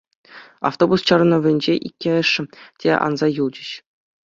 [0.69, 2.29] Автобус чарӑнӑвӗнче иккӗш
[2.83, 3.69] те анса юлчӗҫ.